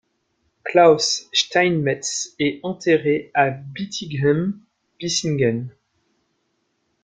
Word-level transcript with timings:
Klaus 0.63 1.29
Steinmetz 1.31 2.33
est 2.39 2.59
enterré 2.63 3.29
à 3.35 3.51
Bietigheim-Bissingen. 3.51 5.69